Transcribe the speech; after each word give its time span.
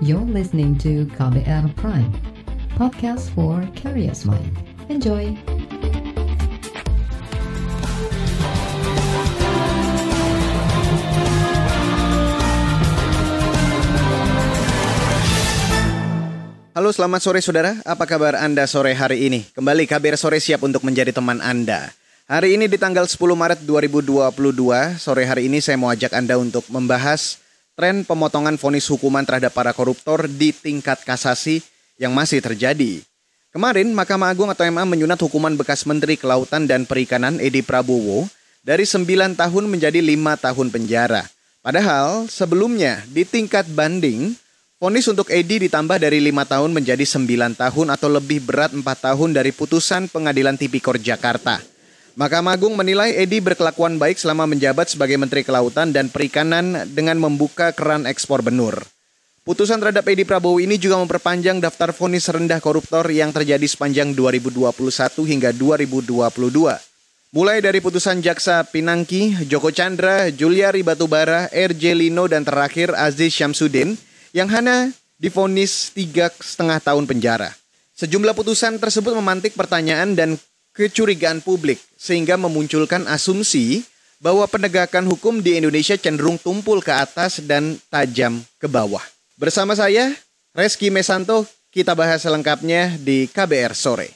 You're 0.00 0.24
listening 0.24 0.80
to 0.80 1.04
KBR 1.12 1.76
Prime, 1.76 2.08
podcast 2.72 3.28
for 3.36 3.60
curious 3.76 4.24
mind. 4.24 4.48
Enjoy! 4.88 5.36
Halo 16.72 16.96
selamat 16.96 17.20
sore 17.20 17.44
saudara, 17.44 17.76
apa 17.84 18.08
kabar 18.08 18.40
Anda 18.40 18.64
sore 18.64 18.96
hari 18.96 19.28
ini? 19.28 19.52
Kembali 19.52 19.84
KBR 19.84 20.16
Sore 20.16 20.40
siap 20.40 20.64
untuk 20.64 20.80
menjadi 20.80 21.12
teman 21.12 21.44
Anda. 21.44 21.92
Hari 22.24 22.56
ini 22.56 22.72
di 22.72 22.80
tanggal 22.80 23.04
10 23.04 23.20
Maret 23.20 23.60
2022, 23.68 24.32
sore 24.96 25.28
hari 25.28 25.52
ini 25.52 25.60
saya 25.60 25.76
mau 25.76 25.92
ajak 25.92 26.16
Anda 26.16 26.40
untuk 26.40 26.64
membahas 26.72 27.36
tren 27.78 28.02
pemotongan 28.06 28.56
vonis 28.56 28.86
hukuman 28.90 29.22
terhadap 29.26 29.54
para 29.54 29.74
koruptor 29.74 30.26
di 30.30 30.54
tingkat 30.54 31.02
kasasi 31.02 31.62
yang 32.00 32.14
masih 32.14 32.40
terjadi. 32.40 33.02
Kemarin, 33.50 33.90
Mahkamah 33.90 34.30
Agung 34.30 34.46
atau 34.46 34.62
MA 34.70 34.86
menyunat 34.86 35.18
hukuman 35.18 35.52
bekas 35.58 35.82
Menteri 35.82 36.14
Kelautan 36.14 36.70
dan 36.70 36.86
Perikanan 36.86 37.42
Edi 37.42 37.66
Prabowo 37.66 38.30
dari 38.62 38.86
9 38.86 39.34
tahun 39.34 39.64
menjadi 39.66 39.98
5 39.98 40.44
tahun 40.46 40.66
penjara. 40.70 41.26
Padahal 41.60 42.30
sebelumnya 42.30 43.02
di 43.10 43.26
tingkat 43.26 43.66
banding, 43.68 44.38
Vonis 44.80 45.04
untuk 45.12 45.28
Edi 45.28 45.68
ditambah 45.68 46.00
dari 46.00 46.24
5 46.24 46.40
tahun 46.48 46.72
menjadi 46.72 47.04
9 47.04 47.52
tahun 47.52 47.86
atau 47.92 48.08
lebih 48.08 48.48
berat 48.48 48.72
4 48.72 48.80
tahun 48.80 49.36
dari 49.36 49.52
putusan 49.52 50.08
Pengadilan 50.08 50.56
Tipikor 50.56 50.96
Jakarta. 50.96 51.60
Mahkamah 52.18 52.58
Agung 52.58 52.74
menilai 52.74 53.14
Edi 53.14 53.38
berkelakuan 53.38 53.98
baik 53.98 54.18
selama 54.18 54.48
menjabat 54.48 54.90
sebagai 54.90 55.18
Menteri 55.18 55.46
Kelautan 55.46 55.94
dan 55.94 56.10
Perikanan 56.10 56.86
dengan 56.90 57.18
membuka 57.18 57.70
keran 57.70 58.06
ekspor 58.06 58.40
benur. 58.42 58.78
Putusan 59.46 59.82
terhadap 59.82 60.06
Edi 60.06 60.22
Prabowo 60.26 60.58
ini 60.62 60.78
juga 60.78 60.98
memperpanjang 60.98 61.58
daftar 61.58 61.90
vonis 61.94 62.28
rendah 62.30 62.58
koruptor 62.58 63.06
yang 63.10 63.34
terjadi 63.34 63.66
sepanjang 63.66 64.14
2021 64.14 64.70
hingga 65.26 65.50
2022. 65.56 66.20
Mulai 67.30 67.58
dari 67.62 67.78
putusan 67.78 68.18
Jaksa 68.18 68.66
Pinangki, 68.66 69.46
Joko 69.46 69.70
Chandra, 69.70 70.30
Juliari 70.34 70.82
Batubara, 70.82 71.46
RJ 71.50 71.94
Lino, 71.94 72.26
dan 72.26 72.42
terakhir 72.42 72.94
Aziz 72.94 73.34
Syamsuddin– 73.34 73.94
yang 74.30 74.48
hanya 74.50 74.90
difonis 75.18 75.90
tiga 75.92 76.30
setengah 76.38 76.78
tahun 76.80 77.04
penjara. 77.06 77.50
Sejumlah 77.98 78.32
putusan 78.32 78.80
tersebut 78.80 79.12
memantik 79.12 79.52
pertanyaan 79.52 80.16
dan 80.16 80.40
kecurigaan 80.76 81.42
publik 81.42 81.80
sehingga 81.98 82.38
memunculkan 82.40 83.06
asumsi 83.10 83.84
bahwa 84.20 84.44
penegakan 84.44 85.08
hukum 85.08 85.40
di 85.40 85.56
Indonesia 85.56 85.96
cenderung 85.96 86.36
tumpul 86.36 86.84
ke 86.84 86.92
atas 86.92 87.40
dan 87.40 87.80
tajam 87.88 88.44
ke 88.60 88.68
bawah. 88.68 89.02
Bersama 89.40 89.72
saya, 89.72 90.12
Reski 90.52 90.92
Mesanto, 90.92 91.48
kita 91.72 91.96
bahas 91.96 92.20
selengkapnya 92.20 93.00
di 93.00 93.24
KBR 93.32 93.72
Sore. 93.72 94.12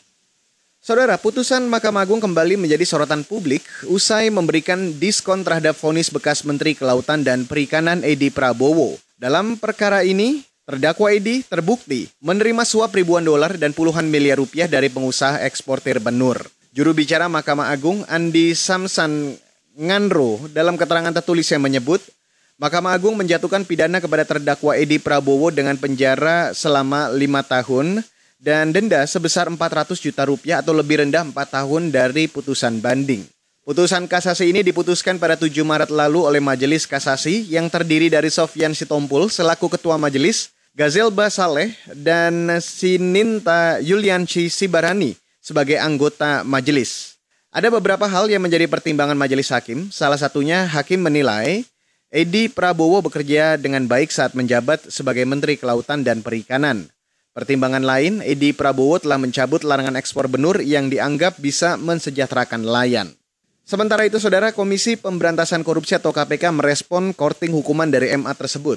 Saudara, 0.84 1.16
putusan 1.16 1.64
Mahkamah 1.64 2.04
Agung 2.04 2.20
kembali 2.20 2.60
menjadi 2.60 2.84
sorotan 2.84 3.24
publik 3.24 3.64
usai 3.88 4.28
memberikan 4.28 4.92
diskon 5.00 5.40
terhadap 5.40 5.72
vonis 5.80 6.12
bekas 6.12 6.44
Menteri 6.44 6.76
Kelautan 6.76 7.24
dan 7.24 7.48
Perikanan 7.48 8.04
Edi 8.04 8.28
Prabowo 8.28 9.00
dalam 9.16 9.56
perkara 9.56 10.04
ini, 10.04 10.44
terdakwa 10.64 11.12
Edi 11.12 11.44
terbukti 11.44 12.08
menerima 12.24 12.64
suap 12.64 12.96
ribuan 12.96 13.24
dolar 13.24 13.56
dan 13.60 13.76
puluhan 13.76 14.08
miliar 14.08 14.40
rupiah 14.40 14.64
dari 14.64 14.88
pengusaha 14.88 15.44
eksportir 15.44 16.00
benur. 16.00 16.40
Juru 16.74 16.90
bicara 16.96 17.30
Mahkamah 17.30 17.70
Agung 17.70 18.02
Andi 18.10 18.56
Samsan 18.56 19.36
Nganro 19.78 20.50
dalam 20.50 20.74
keterangan 20.74 21.14
tertulis 21.14 21.46
yang 21.52 21.62
menyebut 21.62 22.02
Mahkamah 22.54 22.94
Agung 22.94 23.18
menjatuhkan 23.18 23.66
pidana 23.66 23.98
kepada 23.98 24.22
terdakwa 24.22 24.78
Edi 24.78 25.02
Prabowo 25.02 25.50
dengan 25.50 25.74
penjara 25.74 26.54
selama 26.54 27.10
lima 27.10 27.42
tahun 27.42 28.02
dan 28.38 28.70
denda 28.70 29.02
sebesar 29.10 29.50
400 29.50 29.98
juta 29.98 30.22
rupiah 30.22 30.62
atau 30.62 30.70
lebih 30.70 31.02
rendah 31.02 31.26
4 31.26 31.34
tahun 31.34 31.90
dari 31.90 32.30
putusan 32.30 32.78
banding. 32.78 33.26
Putusan 33.64 34.04
kasasi 34.04 34.52
ini 34.52 34.60
diputuskan 34.60 35.16
pada 35.16 35.40
7 35.40 35.48
Maret 35.64 35.88
lalu 35.88 36.20
oleh 36.20 36.36
Majelis 36.36 36.84
Kasasi 36.84 37.48
yang 37.48 37.72
terdiri 37.72 38.12
dari 38.12 38.28
Sofyan 38.28 38.76
Sitompul 38.76 39.32
selaku 39.32 39.72
Ketua 39.72 39.96
Majelis, 39.96 40.52
Gazel 40.76 41.08
Basaleh, 41.08 41.72
dan 41.96 42.60
Sininta 42.60 43.80
Yulianci 43.80 44.52
Sibarani 44.52 45.16
sebagai 45.40 45.80
anggota 45.80 46.44
majelis. 46.44 47.16
Ada 47.48 47.72
beberapa 47.72 48.04
hal 48.04 48.28
yang 48.28 48.44
menjadi 48.44 48.68
pertimbangan 48.68 49.16
majelis 49.16 49.48
hakim. 49.48 49.88
Salah 49.88 50.20
satunya 50.20 50.68
hakim 50.68 51.00
menilai 51.00 51.64
Edi 52.12 52.52
Prabowo 52.52 53.00
bekerja 53.00 53.56
dengan 53.56 53.88
baik 53.88 54.12
saat 54.12 54.36
menjabat 54.36 54.92
sebagai 54.92 55.24
Menteri 55.24 55.56
Kelautan 55.56 56.04
dan 56.04 56.20
Perikanan. 56.20 56.92
Pertimbangan 57.32 57.80
lain, 57.80 58.20
Edi 58.20 58.52
Prabowo 58.52 59.00
telah 59.00 59.16
mencabut 59.16 59.64
larangan 59.64 59.96
ekspor 59.96 60.28
benur 60.28 60.60
yang 60.60 60.92
dianggap 60.92 61.40
bisa 61.40 61.80
mensejahterakan 61.80 62.60
nelayan. 62.60 63.16
Sementara 63.64 64.04
itu, 64.04 64.20
Saudara 64.20 64.52
Komisi 64.52 64.92
Pemberantasan 64.92 65.64
Korupsi 65.64 65.96
atau 65.96 66.12
KPK 66.12 66.52
merespon 66.52 67.16
korting 67.16 67.48
hukuman 67.48 67.88
dari 67.88 68.12
MA 68.12 68.36
tersebut. 68.36 68.76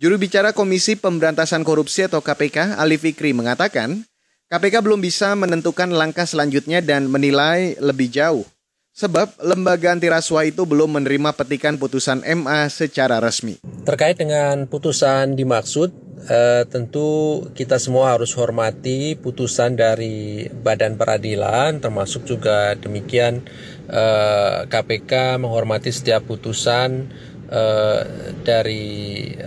Juru 0.00 0.16
bicara 0.16 0.56
Komisi 0.56 0.96
Pemberantasan 0.96 1.60
Korupsi 1.60 2.08
atau 2.08 2.24
KPK, 2.24 2.80
Ali 2.80 2.96
Fikri 2.96 3.36
mengatakan, 3.36 4.00
KPK 4.48 4.80
belum 4.80 5.04
bisa 5.04 5.36
menentukan 5.36 5.92
langkah 5.92 6.24
selanjutnya 6.24 6.80
dan 6.80 7.04
menilai 7.12 7.76
lebih 7.76 8.08
jauh. 8.08 8.48
Sebab 8.94 9.42
lembaga 9.42 9.90
anti 9.90 10.06
rasuah 10.06 10.46
itu 10.46 10.62
belum 10.62 11.02
menerima 11.02 11.34
petikan 11.34 11.74
putusan 11.76 12.22
MA 12.24 12.70
secara 12.70 13.18
resmi. 13.18 13.58
Terkait 13.82 14.14
dengan 14.14 14.70
putusan 14.70 15.34
dimaksud, 15.34 15.90
eh, 16.30 16.62
tentu 16.70 17.42
kita 17.58 17.82
semua 17.82 18.14
harus 18.14 18.30
hormati 18.38 19.18
putusan 19.18 19.74
dari 19.74 20.46
Badan 20.46 20.94
Peradilan, 20.94 21.82
termasuk 21.82 22.22
juga 22.22 22.78
demikian 22.78 23.42
eh, 23.88 24.58
KPK 24.68 25.40
menghormati 25.40 25.90
setiap 25.90 26.24
putusan 26.28 27.08
eh, 27.48 28.00
dari 28.44 28.84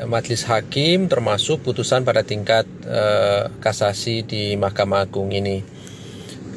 Majelis 0.06 0.46
Hakim, 0.46 1.10
termasuk 1.10 1.64
putusan 1.66 2.02
pada 2.02 2.22
tingkat 2.26 2.66
eh, 2.86 3.50
kasasi 3.62 4.24
di 4.26 4.44
Mahkamah 4.58 5.08
Agung 5.08 5.34
ini. 5.34 5.64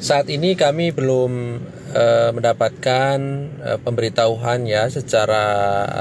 Saat 0.00 0.32
ini 0.32 0.56
kami 0.56 0.96
belum 0.96 1.32
Eh, 1.90 2.30
mendapatkan 2.30 3.19
pemberitahuan 3.82 4.62
ya 4.62 4.86
secara 4.86 5.42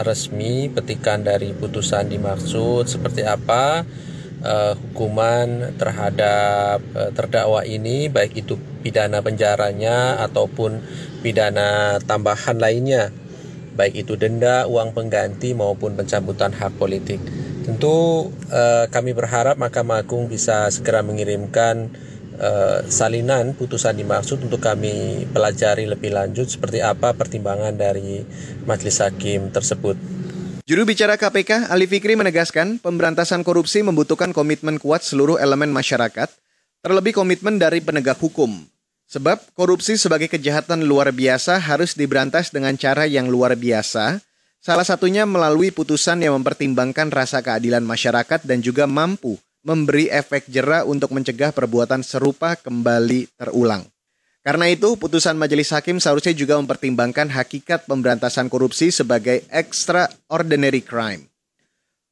resmi 0.06 0.70
petikan 0.70 1.26
dari 1.26 1.50
putusan 1.50 2.14
dimaksud 2.14 2.86
seperti 2.86 3.26
apa 3.26 3.90
hukuman 4.86 5.74
terhadap 5.82 6.86
terdakwa 7.18 7.66
ini 7.66 8.06
baik 8.06 8.38
itu 8.38 8.54
pidana 8.86 9.26
penjaranya 9.26 10.22
ataupun 10.30 10.78
pidana 11.22 12.00
tambahan 12.04 12.58
lainnya 12.58 13.12
baik 13.80 14.04
itu 14.04 14.20
denda, 14.20 14.68
uang 14.68 14.92
pengganti 14.92 15.56
maupun 15.56 15.96
pencabutan 15.96 16.52
hak 16.52 16.76
politik. 16.76 17.24
Tentu 17.64 18.28
uh, 18.52 18.86
kami 18.92 19.16
berharap 19.16 19.56
Mahkamah 19.56 20.04
Agung 20.04 20.28
bisa 20.28 20.68
segera 20.68 21.00
mengirimkan 21.00 21.88
uh, 22.44 22.84
salinan 22.92 23.56
putusan 23.56 23.96
dimaksud 23.96 24.44
untuk 24.44 24.60
kami 24.60 25.24
pelajari 25.32 25.88
lebih 25.88 26.12
lanjut 26.12 26.52
seperti 26.52 26.84
apa 26.84 27.16
pertimbangan 27.16 27.72
dari 27.72 28.20
majelis 28.68 29.00
hakim 29.00 29.48
tersebut. 29.48 29.96
Juru 30.68 30.86
bicara 30.86 31.16
KPK 31.16 31.72
Ali 31.72 31.90
Fikri 31.90 32.20
menegaskan 32.20 32.84
pemberantasan 32.84 33.42
korupsi 33.48 33.82
membutuhkan 33.82 34.36
komitmen 34.36 34.78
kuat 34.78 35.02
seluruh 35.02 35.42
elemen 35.42 35.72
masyarakat, 35.72 36.30
terlebih 36.84 37.16
komitmen 37.16 37.58
dari 37.58 37.80
penegak 37.80 38.20
hukum. 38.22 38.70
Sebab 39.10 39.58
korupsi 39.58 39.98
sebagai 39.98 40.30
kejahatan 40.30 40.86
luar 40.86 41.10
biasa 41.10 41.58
harus 41.58 41.98
diberantas 41.98 42.54
dengan 42.54 42.78
cara 42.78 43.10
yang 43.10 43.26
luar 43.26 43.58
biasa, 43.58 44.22
salah 44.62 44.86
satunya 44.86 45.26
melalui 45.26 45.74
putusan 45.74 46.22
yang 46.22 46.38
mempertimbangkan 46.38 47.10
rasa 47.10 47.42
keadilan 47.42 47.82
masyarakat 47.82 48.46
dan 48.46 48.62
juga 48.62 48.86
mampu 48.86 49.42
memberi 49.66 50.14
efek 50.14 50.46
jera 50.46 50.86
untuk 50.86 51.10
mencegah 51.10 51.50
perbuatan 51.50 52.06
serupa 52.06 52.54
kembali 52.54 53.34
terulang. 53.34 53.82
Karena 54.46 54.70
itu, 54.70 54.94
putusan 54.96 55.36
majelis 55.36 55.74
hakim 55.74 55.98
seharusnya 55.98 56.32
juga 56.32 56.62
mempertimbangkan 56.62 57.34
hakikat 57.34 57.90
pemberantasan 57.90 58.48
korupsi 58.48 58.94
sebagai 58.94 59.42
extraordinary 59.52 60.86
crime. 60.86 61.28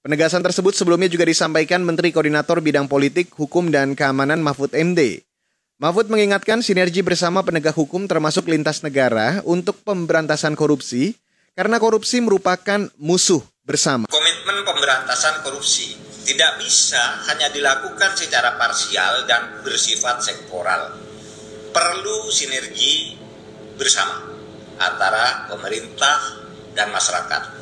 Penegasan 0.04 0.44
tersebut 0.44 0.75
sebelumnya 0.75 1.07
juga 1.07 1.30
disampaikan 1.30 1.86
Menteri 1.86 2.10
Koordinator 2.10 2.60
Bidang 2.60 2.89
Politik, 2.89 3.31
Hukum, 3.38 3.69
dan 3.69 3.95
Keamanan 3.95 4.44
Mahfud 4.44 4.75
MD. 4.75 5.26
Mahfud 5.77 6.09
mengingatkan 6.09 6.65
sinergi 6.65 7.06
bersama 7.06 7.45
penegak 7.45 7.77
hukum 7.77 8.09
termasuk 8.09 8.50
lintas 8.50 8.81
negara 8.81 9.45
untuk 9.45 9.77
pemberantasan 9.85 10.57
korupsi, 10.57 11.13
karena 11.53 11.77
korupsi 11.77 12.18
merupakan 12.18 12.89
musuh 12.97 13.45
bersama. 13.62 14.09
Komitmen 14.09 14.65
pemberantasan 14.65 15.45
korupsi 15.45 15.94
tidak 16.25 16.65
bisa 16.65 17.21
hanya 17.29 17.53
dilakukan 17.53 18.18
secara 18.18 18.57
parsial 18.57 19.29
dan 19.29 19.62
bersifat 19.62 20.18
sektoral. 20.25 20.97
Perlu 21.69 22.25
sinergi 22.33 23.13
bersama 23.77 24.33
antara 24.81 25.45
pemerintah 25.45 26.41
dan 26.73 26.89
masyarakat, 26.89 27.53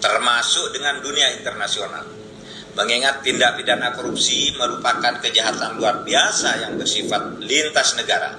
termasuk 0.00 0.72
dengan 0.72 1.04
dunia 1.04 1.36
internasional. 1.36 2.17
Mengingat 2.78 3.26
tindak 3.26 3.58
pidana 3.58 3.90
korupsi 3.90 4.54
merupakan 4.54 5.18
kejahatan 5.18 5.82
luar 5.82 6.06
biasa 6.06 6.62
yang 6.62 6.78
bersifat 6.78 7.42
lintas 7.42 7.98
negara, 7.98 8.38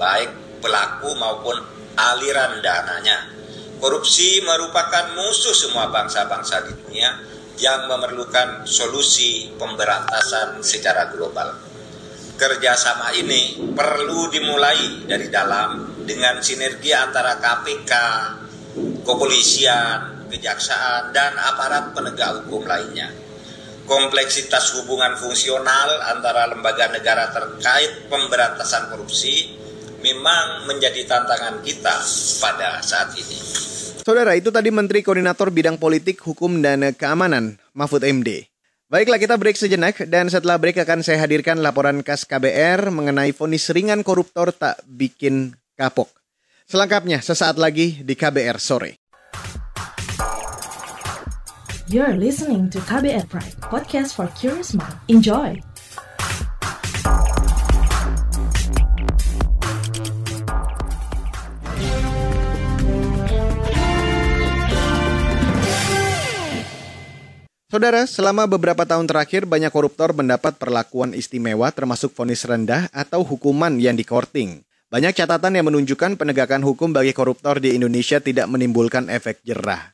baik 0.00 0.32
pelaku 0.64 1.12
maupun 1.20 1.60
aliran 1.92 2.64
dananya. 2.64 3.28
Korupsi 3.76 4.40
merupakan 4.40 5.12
musuh 5.12 5.52
semua 5.52 5.92
bangsa-bangsa 5.92 6.64
di 6.64 6.72
dunia 6.80 7.12
yang 7.60 7.84
memerlukan 7.84 8.64
solusi 8.64 9.52
pemberantasan 9.60 10.64
secara 10.64 11.12
global. 11.12 11.52
Kerjasama 12.40 13.12
ini 13.12 13.60
perlu 13.76 14.32
dimulai 14.32 15.04
dari 15.04 15.28
dalam 15.28 16.00
dengan 16.08 16.40
sinergi 16.40 16.96
antara 16.96 17.36
KPK, 17.36 17.92
kepolisian, 19.04 20.24
kejaksaan, 20.32 21.12
dan 21.12 21.36
aparat 21.36 21.92
penegak 21.92 22.42
hukum 22.42 22.64
lainnya 22.64 23.23
kompleksitas 23.84 24.80
hubungan 24.80 25.16
fungsional 25.20 25.90
antara 26.16 26.48
lembaga 26.48 26.88
negara 26.92 27.28
terkait 27.32 28.08
pemberantasan 28.08 28.88
korupsi 28.92 29.54
memang 30.04 30.68
menjadi 30.68 31.04
tantangan 31.08 31.64
kita 31.64 31.94
pada 32.40 32.80
saat 32.84 33.16
ini. 33.16 33.38
Saudara, 34.04 34.36
itu 34.36 34.52
tadi 34.52 34.68
Menteri 34.68 35.00
Koordinator 35.00 35.48
Bidang 35.48 35.80
Politik, 35.80 36.20
Hukum, 36.20 36.60
dan 36.60 36.92
Keamanan, 36.92 37.56
Mahfud 37.72 38.04
MD. 38.04 38.44
Baiklah, 38.92 39.16
kita 39.16 39.40
break 39.40 39.56
sejenak 39.56 39.96
dan 40.12 40.28
setelah 40.28 40.60
break 40.60 40.76
akan 40.76 41.00
saya 41.00 41.24
hadirkan 41.24 41.64
laporan 41.64 42.04
KAS 42.04 42.28
KBR 42.28 42.92
mengenai 42.92 43.32
vonis 43.32 43.72
ringan 43.72 44.04
koruptor 44.04 44.52
tak 44.52 44.76
bikin 44.84 45.56
kapok. 45.72 46.12
Selengkapnya 46.68 47.24
sesaat 47.24 47.56
lagi 47.56 48.04
di 48.04 48.12
KBR 48.12 48.60
sore. 48.60 49.00
You're 51.84 52.16
listening 52.16 52.72
to 52.72 52.80
KBR 52.80 53.28
Pride, 53.28 53.60
podcast 53.60 54.16
for 54.16 54.24
curious 54.32 54.72
mind. 54.72 54.96
Enjoy! 55.04 55.60
Saudara, 67.68 68.08
selama 68.08 68.48
beberapa 68.48 68.88
tahun 68.88 69.04
terakhir 69.04 69.44
banyak 69.44 69.68
koruptor 69.68 70.16
mendapat 70.16 70.56
perlakuan 70.56 71.12
istimewa 71.12 71.68
termasuk 71.68 72.16
vonis 72.16 72.48
rendah 72.48 72.88
atau 72.96 73.20
hukuman 73.20 73.76
yang 73.76 73.92
dikorting. 73.92 74.64
Banyak 74.88 75.12
catatan 75.12 75.52
yang 75.52 75.68
menunjukkan 75.68 76.16
penegakan 76.16 76.64
hukum 76.64 76.96
bagi 76.96 77.12
koruptor 77.12 77.60
di 77.60 77.76
Indonesia 77.76 78.24
tidak 78.24 78.48
menimbulkan 78.48 79.12
efek 79.12 79.44
jerah. 79.44 79.93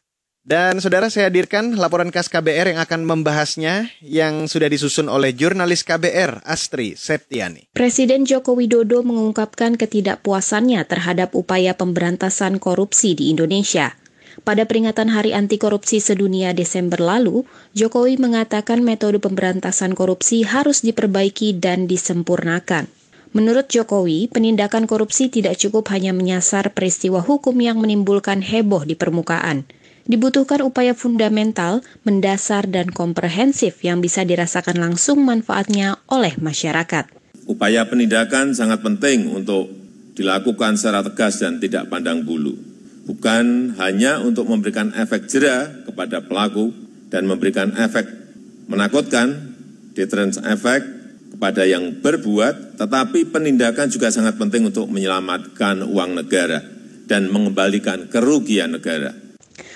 Dan 0.50 0.82
saudara 0.82 1.06
saya 1.06 1.30
hadirkan 1.30 1.78
laporan 1.78 2.10
khas 2.10 2.26
KBR 2.26 2.74
yang 2.74 2.82
akan 2.82 3.06
membahasnya 3.06 3.86
yang 4.02 4.50
sudah 4.50 4.66
disusun 4.66 5.06
oleh 5.06 5.30
jurnalis 5.30 5.86
KBR 5.86 6.42
Astri 6.42 6.98
Septiani. 6.98 7.70
Presiden 7.70 8.26
Joko 8.26 8.58
Widodo 8.58 9.06
mengungkapkan 9.06 9.78
ketidakpuasannya 9.78 10.82
terhadap 10.90 11.38
upaya 11.38 11.78
pemberantasan 11.78 12.58
korupsi 12.58 13.14
di 13.14 13.30
Indonesia. 13.30 13.94
Pada 14.42 14.66
peringatan 14.66 15.14
Hari 15.14 15.38
Anti 15.38 15.54
Korupsi 15.54 16.02
Sedunia 16.02 16.50
Desember 16.50 16.98
lalu, 16.98 17.46
Jokowi 17.78 18.18
mengatakan 18.18 18.82
metode 18.82 19.22
pemberantasan 19.22 19.94
korupsi 19.94 20.42
harus 20.42 20.82
diperbaiki 20.82 21.62
dan 21.62 21.86
disempurnakan. 21.86 22.90
Menurut 23.38 23.70
Jokowi, 23.70 24.26
penindakan 24.26 24.90
korupsi 24.90 25.30
tidak 25.30 25.62
cukup 25.62 25.86
hanya 25.94 26.10
menyasar 26.10 26.74
peristiwa 26.74 27.22
hukum 27.22 27.54
yang 27.62 27.78
menimbulkan 27.78 28.42
heboh 28.42 28.82
di 28.82 28.98
permukaan– 28.98 29.62
dibutuhkan 30.10 30.58
upaya 30.66 30.92
fundamental, 30.92 31.86
mendasar, 32.02 32.66
dan 32.66 32.90
komprehensif 32.90 33.78
yang 33.86 34.02
bisa 34.02 34.26
dirasakan 34.26 34.82
langsung 34.82 35.22
manfaatnya 35.22 36.02
oleh 36.10 36.34
masyarakat. 36.42 37.06
Upaya 37.46 37.86
penindakan 37.86 38.52
sangat 38.52 38.82
penting 38.82 39.30
untuk 39.30 39.70
dilakukan 40.18 40.74
secara 40.74 41.06
tegas 41.06 41.38
dan 41.38 41.62
tidak 41.62 41.86
pandang 41.86 42.26
bulu. 42.26 42.58
Bukan 43.06 43.78
hanya 43.78 44.20
untuk 44.20 44.50
memberikan 44.50 44.90
efek 44.98 45.30
jera 45.30 45.70
kepada 45.86 46.20
pelaku 46.26 46.74
dan 47.08 47.26
memberikan 47.26 47.72
efek 47.78 48.06
menakutkan, 48.70 49.56
deterrence 49.94 50.38
effect 50.46 50.86
kepada 51.34 51.66
yang 51.66 52.02
berbuat, 52.02 52.78
tetapi 52.78 53.30
penindakan 53.30 53.90
juga 53.90 54.12
sangat 54.14 54.38
penting 54.38 54.70
untuk 54.70 54.86
menyelamatkan 54.92 55.82
uang 55.86 56.22
negara 56.22 56.62
dan 57.10 57.26
mengembalikan 57.32 58.06
kerugian 58.06 58.78
negara 58.78 59.29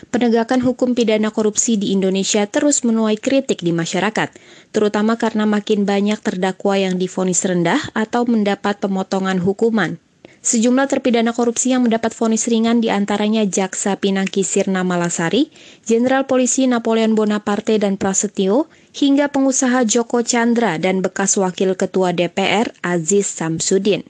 penegakan 0.09 0.61
hukum 0.61 0.93
pidana 0.93 1.33
korupsi 1.33 1.81
di 1.81 1.93
Indonesia 1.95 2.45
terus 2.49 2.83
menuai 2.83 3.17
kritik 3.17 3.65
di 3.65 3.73
masyarakat, 3.73 4.33
terutama 4.75 5.17
karena 5.21 5.45
makin 5.49 5.89
banyak 5.89 6.21
terdakwa 6.21 6.77
yang 6.81 7.01
difonis 7.01 7.45
rendah 7.45 7.81
atau 7.93 8.29
mendapat 8.29 8.81
pemotongan 8.83 9.41
hukuman. 9.41 10.03
Sejumlah 10.45 10.93
terpidana 10.93 11.33
korupsi 11.33 11.73
yang 11.73 11.89
mendapat 11.89 12.13
vonis 12.13 12.45
ringan 12.53 12.85
di 12.85 12.93
antaranya 12.93 13.49
Jaksa 13.49 13.97
Pinangki 13.97 14.45
Sirna 14.45 14.85
Malasari, 14.85 15.49
Jenderal 15.89 16.29
Polisi 16.29 16.69
Napoleon 16.69 17.17
Bonaparte 17.17 17.81
dan 17.81 17.97
Prasetyo, 17.97 18.69
hingga 18.93 19.33
pengusaha 19.33 19.89
Joko 19.89 20.21
Chandra 20.21 20.77
dan 20.77 21.01
bekas 21.01 21.41
Wakil 21.41 21.73
Ketua 21.81 22.13
DPR 22.13 22.77
Aziz 22.85 23.25
Samsudin. 23.25 24.05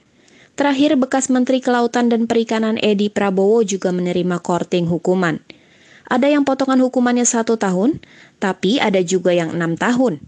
Terakhir, 0.59 0.99
bekas 0.99 1.31
Menteri 1.31 1.63
Kelautan 1.63 2.11
dan 2.11 2.27
Perikanan 2.27 2.75
Edi 2.83 3.07
Prabowo 3.07 3.63
juga 3.63 3.95
menerima 3.95 4.43
korting 4.43 4.91
hukuman. 4.91 5.39
Ada 6.05 6.29
yang 6.29 6.45
potongan 6.45 6.77
hukumannya 6.85 7.25
satu 7.25 7.57
tahun, 7.57 7.97
tapi 8.37 8.77
ada 8.77 9.01
juga 9.01 9.33
yang 9.33 9.53
enam 9.57 9.73
tahun. 9.73 10.21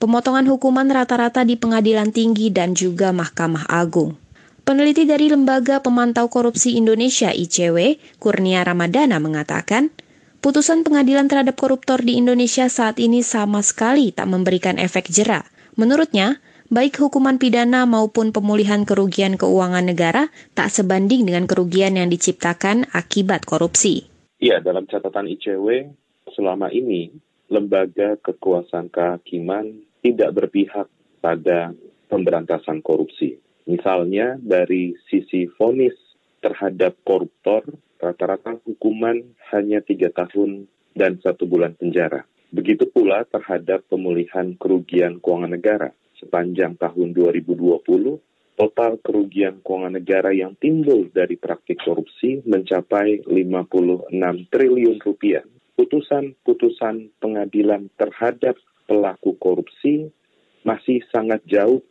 Pemotongan 0.00 0.50
hukuman 0.50 0.88
rata-rata 0.90 1.46
di 1.46 1.54
pengadilan 1.54 2.10
tinggi 2.10 2.50
dan 2.50 2.74
juga 2.74 3.14
Mahkamah 3.14 3.70
Agung. 3.70 4.18
Peneliti 4.62 5.02
dari 5.06 5.26
Lembaga 5.26 5.82
Pemantau 5.82 6.30
Korupsi 6.30 6.78
Indonesia 6.78 7.34
ICW, 7.34 7.98
Kurnia 8.22 8.62
Ramadana 8.62 9.18
mengatakan, 9.18 9.90
putusan 10.38 10.86
pengadilan 10.86 11.26
terhadap 11.26 11.58
koruptor 11.58 11.98
di 11.98 12.14
Indonesia 12.14 12.70
saat 12.70 13.02
ini 13.02 13.26
sama 13.26 13.58
sekali 13.62 14.14
tak 14.14 14.30
memberikan 14.30 14.78
efek 14.78 15.10
jera. 15.10 15.42
Menurutnya, 15.74 16.38
baik 16.70 16.94
hukuman 16.98 17.42
pidana 17.42 17.90
maupun 17.90 18.30
pemulihan 18.30 18.86
kerugian 18.86 19.34
keuangan 19.34 19.82
negara 19.82 20.30
tak 20.54 20.70
sebanding 20.70 21.26
dengan 21.26 21.50
kerugian 21.50 21.98
yang 21.98 22.06
diciptakan 22.06 22.86
akibat 22.94 23.42
korupsi. 23.42 24.11
Iya, 24.42 24.58
dalam 24.58 24.90
catatan 24.90 25.30
ICW 25.38 25.94
selama 26.34 26.66
ini 26.74 27.14
lembaga 27.46 28.18
kekuasaan 28.18 28.90
kehakiman 28.90 29.86
tidak 30.02 30.34
berpihak 30.34 30.90
pada 31.22 31.70
pemberantasan 32.10 32.82
korupsi. 32.82 33.38
Misalnya 33.70 34.34
dari 34.42 34.98
sisi 35.06 35.46
vonis 35.46 35.94
terhadap 36.42 36.98
koruptor, 37.06 37.62
rata-rata 38.02 38.58
hukuman 38.66 39.22
hanya 39.54 39.78
tiga 39.78 40.10
tahun 40.10 40.66
dan 40.98 41.22
satu 41.22 41.46
bulan 41.46 41.78
penjara. 41.78 42.26
Begitu 42.50 42.90
pula 42.90 43.22
terhadap 43.30 43.86
pemulihan 43.86 44.58
kerugian 44.58 45.22
keuangan 45.22 45.54
negara. 45.54 45.94
Sepanjang 46.18 46.74
tahun 46.82 47.14
2020, 47.14 48.18
total 48.56 49.00
kerugian 49.00 49.60
keuangan 49.64 49.96
negara 49.96 50.30
yang 50.30 50.54
timbul 50.60 51.08
dari 51.10 51.40
praktik 51.40 51.80
korupsi 51.80 52.44
mencapai 52.44 53.24
56 53.24 54.12
triliun 54.52 54.98
rupiah. 55.00 55.44
Putusan-putusan 55.74 57.16
pengadilan 57.16 57.88
terhadap 57.96 58.60
pelaku 58.84 59.34
korupsi 59.40 60.12
masih 60.62 61.02
sangat 61.10 61.42
jauh 61.48 61.82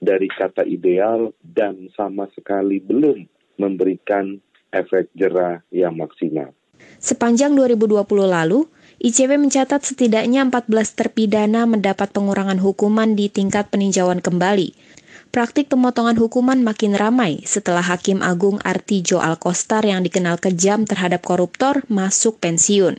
dari 0.00 0.28
kata 0.28 0.64
ideal 0.64 1.32
dan 1.42 1.88
sama 1.96 2.28
sekali 2.36 2.80
belum 2.80 3.26
memberikan 3.60 4.40
efek 4.72 5.12
jerah 5.16 5.60
yang 5.74 5.98
maksimal. 5.98 6.52
Sepanjang 6.96 7.52
2020 7.56 8.00
lalu, 8.24 8.64
ICW 9.00 9.40
mencatat 9.40 9.80
setidaknya 9.84 10.44
14 10.48 10.68
terpidana 10.96 11.64
mendapat 11.64 12.12
pengurangan 12.12 12.60
hukuman 12.60 13.16
di 13.16 13.32
tingkat 13.32 13.72
peninjauan 13.72 14.20
kembali 14.20 14.89
praktik 15.30 15.70
pemotongan 15.70 16.18
hukuman 16.18 16.58
makin 16.58 16.98
ramai 16.98 17.46
setelah 17.46 17.86
Hakim 17.86 18.18
Agung 18.18 18.58
Artijo 18.66 19.22
Alkostar 19.22 19.86
yang 19.86 20.02
dikenal 20.02 20.42
kejam 20.42 20.82
terhadap 20.82 21.22
koruptor 21.22 21.86
masuk 21.86 22.42
pensiun. 22.42 22.98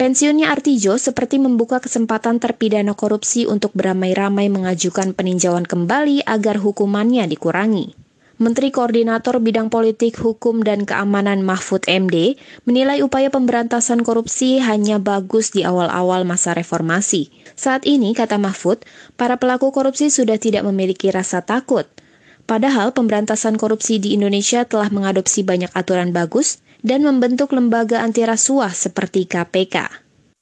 Pensiunnya 0.00 0.48
Artijo 0.48 0.96
seperti 0.96 1.36
membuka 1.36 1.76
kesempatan 1.76 2.40
terpidana 2.40 2.96
korupsi 2.96 3.44
untuk 3.44 3.76
beramai-ramai 3.76 4.48
mengajukan 4.48 5.12
peninjauan 5.12 5.68
kembali 5.68 6.24
agar 6.24 6.56
hukumannya 6.56 7.28
dikurangi. 7.28 7.92
Menteri 8.40 8.72
Koordinator 8.72 9.36
Bidang 9.36 9.68
Politik, 9.68 10.16
Hukum, 10.16 10.64
dan 10.64 10.88
Keamanan 10.88 11.44
Mahfud 11.44 11.84
MD 11.84 12.40
menilai 12.64 13.04
upaya 13.04 13.28
pemberantasan 13.28 14.00
korupsi 14.00 14.56
hanya 14.64 14.96
bagus 14.96 15.52
di 15.52 15.60
awal-awal 15.60 16.24
masa 16.24 16.56
reformasi. 16.56 17.28
Saat 17.52 17.84
ini, 17.84 18.16
kata 18.16 18.40
Mahfud, 18.40 18.80
para 19.20 19.36
pelaku 19.36 19.76
korupsi 19.76 20.08
sudah 20.08 20.40
tidak 20.40 20.64
memiliki 20.64 21.12
rasa 21.12 21.44
takut. 21.44 21.84
Padahal 22.48 22.96
pemberantasan 22.96 23.60
korupsi 23.60 24.00
di 24.00 24.16
Indonesia 24.16 24.64
telah 24.64 24.88
mengadopsi 24.88 25.44
banyak 25.44 25.76
aturan 25.76 26.16
bagus 26.16 26.64
dan 26.80 27.04
membentuk 27.04 27.52
lembaga 27.52 28.00
anti 28.00 28.24
rasuah 28.24 28.72
seperti 28.72 29.28
KPK. 29.28 29.84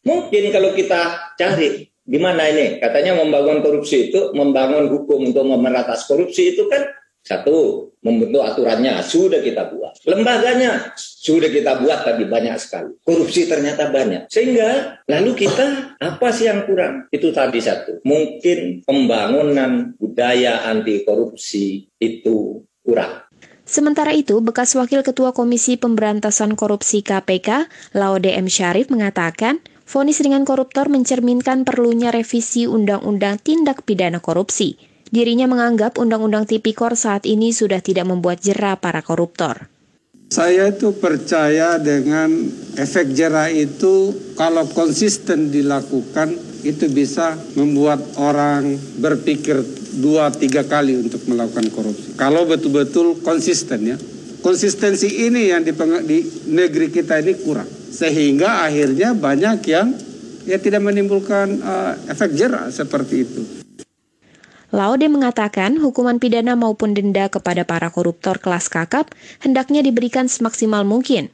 Mungkin 0.07 0.55
kalau 0.55 0.71
kita 0.71 1.35
cari 1.35 1.91
gimana 2.07 2.47
ini? 2.47 2.79
Katanya 2.79 3.19
membangun 3.19 3.59
korupsi 3.59 4.15
itu 4.15 4.31
membangun 4.39 4.87
hukum 4.87 5.35
untuk 5.35 5.43
memeratas 5.43 6.07
korupsi 6.07 6.55
itu 6.55 6.71
kan 6.71 6.98
satu 7.23 7.89
membentuk 8.01 8.41
aturannya 8.41 9.03
sudah 9.05 9.43
kita 9.43 9.69
buat, 9.75 9.95
lembaganya 10.09 10.97
sudah 10.97 11.51
kita 11.51 11.83
buat 11.83 12.07
tadi 12.07 12.25
banyak 12.25 12.57
sekali. 12.57 12.97
Korupsi 13.05 13.45
ternyata 13.51 13.93
banyak, 13.93 14.31
sehingga 14.33 15.03
lalu 15.05 15.35
kita 15.37 15.99
apa 16.01 16.29
sih 16.33 16.49
yang 16.49 16.65
kurang? 16.65 17.11
Itu 17.13 17.35
tadi 17.35 17.61
satu, 17.61 18.01
mungkin 18.07 18.87
pembangunan 18.87 19.99
budaya 19.99 20.65
anti 20.71 21.05
korupsi 21.05 21.91
itu 22.01 22.65
kurang. 22.81 23.29
Sementara 23.69 24.17
itu, 24.17 24.41
bekas 24.41 24.73
Wakil 24.81 25.05
Ketua 25.05 25.37
Komisi 25.37 25.77
Pemberantasan 25.77 26.57
Korupsi 26.57 27.05
KPK, 27.05 27.69
Laude 27.93 28.33
M. 28.33 28.49
Syarif 28.49 28.89
mengatakan, 28.89 29.61
vonis 29.85 30.25
ringan 30.25 30.49
koruptor 30.49 30.89
mencerminkan 30.89 31.69
perlunya 31.69 32.09
revisi 32.09 32.65
Undang-Undang 32.65 33.45
Tindak 33.45 33.85
Pidana 33.85 34.25
Korupsi. 34.25 34.81
Dirinya 35.09 35.49
menganggap 35.49 35.97
Undang-Undang 35.97 36.45
Tipikor 36.45 36.93
saat 36.93 37.25
ini 37.25 37.57
sudah 37.57 37.81
tidak 37.81 38.05
membuat 38.05 38.45
jerah 38.45 38.77
para 38.77 39.01
koruptor. 39.01 39.73
Saya 40.29 40.69
itu 40.69 40.93
percaya 40.93 41.81
dengan 41.81 42.29
efek 42.77 43.17
jerah 43.17 43.49
itu 43.49 44.13
kalau 44.37 44.69
konsisten 44.69 45.49
dilakukan 45.49 46.37
itu 46.61 46.93
bisa 46.93 47.33
membuat 47.57 48.05
orang 48.21 48.77
berpikir 49.01 49.57
dua 50.05 50.29
tiga 50.29 50.69
kali 50.69 51.01
untuk 51.01 51.25
melakukan 51.25 51.73
korupsi. 51.73 52.13
Kalau 52.21 52.45
betul-betul 52.45 53.25
konsisten 53.25 53.89
ya. 53.89 53.97
Konsistensi 54.39 55.27
ini 55.27 55.51
yang 55.51 55.67
di, 55.67 55.75
di 56.07 56.19
negeri 56.53 56.93
kita 56.93 57.19
ini 57.25 57.33
kurang. 57.43 57.67
Sehingga 57.89 58.69
akhirnya 58.69 59.17
banyak 59.17 59.59
yang 59.67 59.97
ya 60.45 60.61
tidak 60.61 60.85
menimbulkan 60.85 61.59
uh, 61.59 61.93
efek 62.07 62.37
jerah 62.37 62.69
seperti 62.69 63.15
itu. 63.25 63.43
Laude 64.69 65.09
mengatakan 65.09 65.81
hukuman 65.81 66.21
pidana 66.21 66.53
maupun 66.53 66.93
denda 66.93 67.33
kepada 67.33 67.65
para 67.65 67.89
koruptor 67.89 68.37
kelas 68.37 68.69
kakap 68.69 69.09
hendaknya 69.41 69.81
diberikan 69.81 70.29
semaksimal 70.29 70.85
mungkin. 70.85 71.33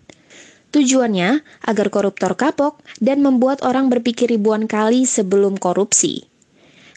Tujuannya 0.70 1.42
agar 1.66 1.86
koruptor 1.90 2.38
kapok 2.38 2.82
dan 3.02 3.22
membuat 3.22 3.62
orang 3.66 3.90
berpikir 3.90 4.30
ribuan 4.30 4.66
kali 4.70 5.06
sebelum 5.06 5.58
korupsi. 5.58 6.26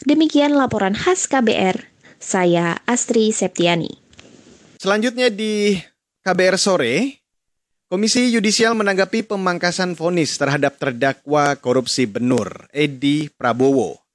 Demikian 0.06 0.54
laporan 0.54 0.94
khas 0.94 1.26
KBR. 1.26 1.86
Saya 2.18 2.82
Astri 2.86 3.30
Septiani. 3.30 3.94
Selanjutnya 4.82 5.30
di 5.30 5.78
KBR 6.26 6.58
sore, 6.58 7.22
Komisi 7.88 8.28
Yudisial 8.34 8.76
menanggapi 8.76 9.24
pemangkasan 9.24 9.94
vonis 9.96 10.36
terhadap 10.36 10.76
terdakwa 10.76 11.56
korupsi 11.56 12.04
Benur, 12.04 12.68
Edi 12.68 13.32
Prabowo. 13.32 14.07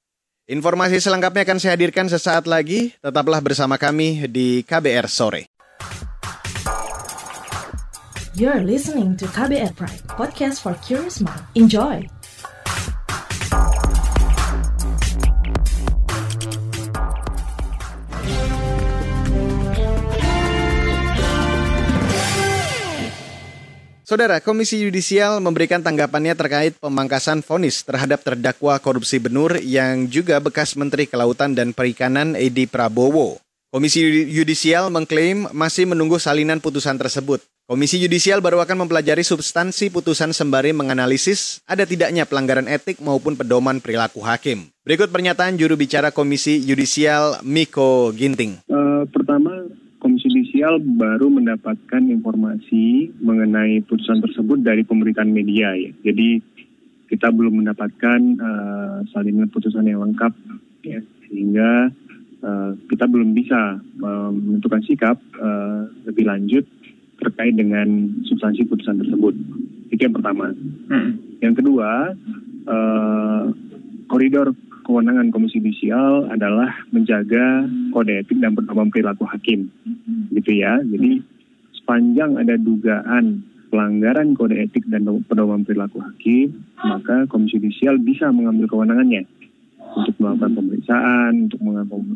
Informasi 0.44 1.00
selengkapnya 1.00 1.48
akan 1.48 1.56
saya 1.56 1.72
hadirkan 1.72 2.04
sesaat 2.04 2.44
lagi. 2.44 2.92
Tetaplah 3.00 3.40
bersama 3.40 3.80
kami 3.80 4.28
di 4.28 4.60
KBR 4.60 5.08
sore. 5.08 5.48
You're 8.36 8.60
listening 8.60 9.16
to 9.16 9.24
KBR 9.30 9.72
Pride, 9.72 10.04
podcast 10.04 10.60
for 10.60 10.76
curious 10.84 11.24
mind. 11.24 11.40
Enjoy! 11.56 12.13
Saudara, 24.14 24.38
Komisi 24.38 24.78
Yudisial 24.78 25.42
memberikan 25.42 25.82
tanggapannya 25.82 26.38
terkait 26.38 26.78
pemangkasan 26.78 27.42
vonis 27.42 27.82
terhadap 27.82 28.22
terdakwa 28.22 28.78
korupsi 28.78 29.18
Benur 29.18 29.58
yang 29.58 30.06
juga 30.06 30.38
bekas 30.38 30.78
Menteri 30.78 31.10
Kelautan 31.10 31.58
dan 31.58 31.74
Perikanan 31.74 32.38
Edi 32.38 32.70
Prabowo. 32.70 33.42
Komisi 33.74 34.06
Yudisial 34.30 34.86
mengklaim 34.94 35.50
masih 35.50 35.90
menunggu 35.90 36.22
salinan 36.22 36.62
putusan 36.62 36.94
tersebut. 36.94 37.42
Komisi 37.66 37.98
Yudisial 37.98 38.38
baru 38.38 38.62
akan 38.62 38.86
mempelajari 38.86 39.26
substansi 39.26 39.90
putusan 39.90 40.30
sembari 40.30 40.70
menganalisis 40.70 41.58
ada 41.66 41.82
tidaknya 41.82 42.22
pelanggaran 42.22 42.70
etik 42.70 43.02
maupun 43.02 43.34
pedoman 43.34 43.82
perilaku 43.82 44.22
hakim. 44.22 44.70
Berikut 44.86 45.10
pernyataan 45.10 45.58
juru 45.58 45.74
bicara 45.74 46.14
Komisi 46.14 46.62
Yudisial 46.62 47.42
Miko 47.42 48.14
Ginting. 48.14 48.62
Uh, 48.70 49.08
pertama, 49.10 49.43
Yudisial 50.64 50.80
baru 50.96 51.28
mendapatkan 51.28 52.02
informasi 52.08 53.12
mengenai 53.20 53.84
putusan 53.84 54.24
tersebut 54.24 54.64
dari 54.64 54.80
pemberitaan 54.80 55.28
media 55.28 55.76
ya. 55.76 55.92
Jadi 56.08 56.40
kita 57.12 57.28
belum 57.28 57.60
mendapatkan 57.60 58.20
uh, 58.40 59.04
salinan 59.12 59.52
putusan 59.52 59.84
yang 59.84 60.00
lengkap 60.00 60.32
ya 60.80 61.04
sehingga 61.28 61.92
uh, 62.40 62.72
kita 62.88 63.04
belum 63.04 63.36
bisa 63.36 63.76
uh, 63.76 64.32
menentukan 64.32 64.80
sikap 64.88 65.20
uh, 65.36 65.84
lebih 66.08 66.32
lanjut 66.32 66.64
terkait 67.20 67.52
dengan 67.52 67.84
substansi 68.24 68.64
putusan 68.64 69.04
tersebut. 69.04 69.36
Itu 69.92 70.00
yang 70.00 70.16
pertama. 70.16 70.48
Hmm. 70.88 71.20
Yang 71.44 71.60
kedua, 71.60 72.16
uh, 72.72 73.52
koridor 74.14 74.54
kewenangan 74.86 75.34
Komisi 75.34 75.58
Yudisial 75.58 76.30
adalah 76.30 76.70
menjaga 76.94 77.66
kode 77.90 78.22
etik 78.22 78.38
dan 78.38 78.54
pedoman 78.54 78.94
perilaku 78.94 79.26
hakim, 79.26 79.66
gitu 80.30 80.54
ya. 80.54 80.78
Jadi 80.86 81.18
sepanjang 81.74 82.38
ada 82.38 82.54
dugaan 82.54 83.42
pelanggaran 83.74 84.38
kode 84.38 84.54
etik 84.54 84.86
dan 84.86 85.02
pedoman 85.26 85.66
perilaku 85.66 85.98
hakim, 85.98 86.62
maka 86.78 87.26
Komisi 87.26 87.58
Yudisial 87.58 87.98
bisa 87.98 88.30
mengambil 88.30 88.70
kewenangannya 88.70 89.26
untuk 89.98 90.14
melakukan 90.22 90.62
pemeriksaan, 90.62 91.50
untuk 91.50 91.58
melakukan 91.58 92.14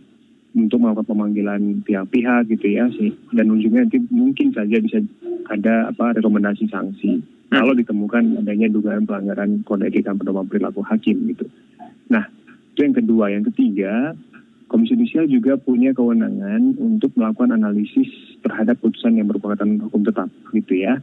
untuk 0.54 0.78
melakukan 0.78 1.06
pemanggilan 1.12 1.82
pihak-pihak 1.82 2.50
gitu 2.50 2.66
ya 2.72 2.88
sih 2.94 3.12
dan 3.30 3.52
ujungnya 3.52 3.84
nanti 3.84 4.00
mungkin 4.10 4.50
saja 4.50 4.80
bisa 4.80 4.98
ada 5.52 5.92
apa 5.92 6.18
rekomendasi 6.18 6.66
sanksi 6.72 7.20
kalau 7.52 7.72
ditemukan 7.76 8.44
adanya 8.44 8.68
dugaan 8.68 9.08
pelanggaran 9.08 9.64
kode 9.64 9.88
etik 9.88 10.04
dan 10.04 10.20
pedoman 10.20 10.44
perilaku 10.44 10.84
hakim 10.84 11.32
gitu. 11.32 11.48
Nah 12.08 12.24
itu 12.78 12.86
yang 12.86 12.94
kedua. 12.94 13.24
Yang 13.34 13.50
ketiga, 13.50 14.14
Komisi 14.70 14.94
Judisial 14.94 15.26
juga 15.26 15.58
punya 15.58 15.90
kewenangan 15.90 16.78
untuk 16.78 17.10
melakukan 17.18 17.58
analisis 17.58 18.06
terhadap 18.46 18.78
putusan 18.78 19.18
yang 19.18 19.26
berkekuatan 19.26 19.82
hukum 19.82 20.06
tetap, 20.06 20.30
gitu 20.54 20.78
ya. 20.78 21.02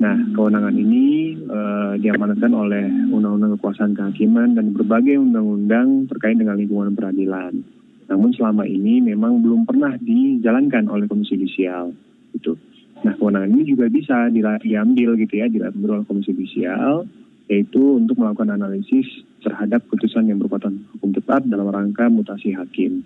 Nah, 0.00 0.16
kewenangan 0.32 0.72
ini 0.72 1.36
uh, 1.44 2.00
diamanatkan 2.00 2.50
oleh 2.56 2.88
Undang-Undang 3.12 3.60
Kekuasaan 3.60 3.92
Kehakiman 3.92 4.56
dan 4.56 4.72
berbagai 4.72 5.20
undang-undang 5.20 6.08
terkait 6.08 6.40
dengan 6.40 6.56
lingkungan 6.56 6.96
peradilan. 6.96 7.60
Namun 8.08 8.30
selama 8.32 8.64
ini 8.64 9.04
memang 9.04 9.44
belum 9.44 9.68
pernah 9.68 10.00
dijalankan 10.00 10.88
oleh 10.88 11.04
Komisi 11.04 11.36
Judisial, 11.36 11.92
gitu. 12.32 12.56
Nah, 13.04 13.12
kewenangan 13.20 13.52
ini 13.52 13.68
juga 13.68 13.92
bisa 13.92 14.32
diambil 14.62 15.20
gitu 15.20 15.34
ya, 15.36 15.52
diambil 15.52 16.00
oleh 16.00 16.06
Komisi 16.08 16.32
Judisial 16.32 17.04
yaitu 17.48 18.00
untuk 18.00 18.16
melakukan 18.16 18.56
analisis 18.56 19.04
terhadap 19.44 19.84
putusan 19.92 20.28
yang 20.28 20.40
berkekuatan 20.40 20.88
hukum 20.96 21.12
tetap 21.12 21.44
dalam 21.44 21.68
rangka 21.68 22.08
mutasi 22.08 22.56
hakim. 22.56 23.04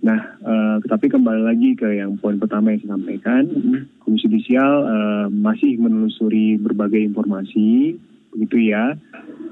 Nah, 0.00 0.40
uh, 0.40 0.76
tetapi 0.80 1.12
kembali 1.12 1.44
lagi 1.44 1.76
ke 1.76 2.00
yang 2.00 2.16
poin 2.16 2.40
pertama 2.40 2.72
yang 2.72 2.80
saya 2.84 2.96
sampaikan, 2.96 3.44
Komisi 4.00 4.28
Judisial 4.28 4.72
uh, 4.88 5.26
masih 5.28 5.76
menelusuri 5.76 6.56
berbagai 6.56 7.04
informasi, 7.04 8.00
begitu 8.32 8.72
ya, 8.72 8.96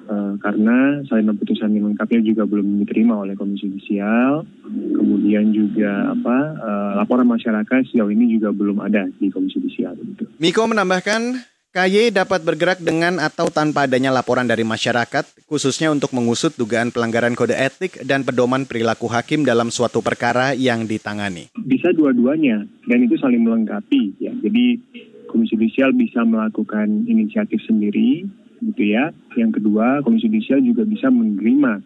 uh, 0.09 0.33
karena 0.41 1.05
salinan 1.05 1.37
putusan 1.37 1.77
yang 1.77 1.93
lengkapnya 1.93 2.25
juga 2.25 2.49
belum 2.49 2.81
diterima 2.81 3.21
oleh 3.21 3.37
Komisi 3.37 3.69
Judisial, 3.69 4.49
kemudian 4.97 5.53
juga 5.53 6.17
apa 6.17 6.37
uh, 6.57 6.93
laporan 6.97 7.29
masyarakat 7.29 7.93
sejauh 7.93 8.09
ini 8.09 8.41
juga 8.41 8.49
belum 8.49 8.81
ada 8.81 9.05
di 9.21 9.29
Komisi 9.29 9.61
Judisial. 9.61 10.01
Gitu. 10.01 10.33
Miko 10.41 10.65
menambahkan 10.65 11.45
KY 11.69 12.17
dapat 12.17 12.41
bergerak 12.49 12.81
dengan 12.81 13.21
atau 13.21 13.53
tanpa 13.53 13.85
adanya 13.85 14.09
laporan 14.09 14.49
dari 14.49 14.65
masyarakat, 14.65 15.45
khususnya 15.45 15.93
untuk 15.93 16.17
mengusut 16.17 16.57
dugaan 16.57 16.89
pelanggaran 16.89 17.37
kode 17.37 17.53
etik 17.53 18.01
dan 18.09 18.25
pedoman 18.25 18.65
perilaku 18.65 19.05
hakim 19.05 19.45
dalam 19.45 19.69
suatu 19.69 20.01
perkara 20.01 20.57
yang 20.57 20.89
ditangani. 20.89 21.53
Bisa 21.61 21.93
dua-duanya, 21.93 22.65
dan 22.89 22.99
itu 23.05 23.21
saling 23.21 23.45
melengkapi. 23.45 24.17
ya. 24.17 24.33
Jadi 24.41 24.81
Komisi 25.29 25.61
Judisial 25.61 25.93
bisa 25.93 26.25
melakukan 26.25 27.05
inisiatif 27.05 27.61
sendiri, 27.69 28.25
gitu 28.65 28.83
ya. 28.89 29.13
Yang 29.37 29.61
kedua, 29.61 30.01
Komisi 30.01 30.33
Judisial 30.33 30.65
juga 30.65 30.89
bisa 30.89 31.13
menerima 31.13 31.85